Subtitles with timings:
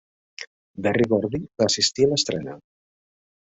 [0.87, 2.57] Berry Gordy va assistir a l'estrena.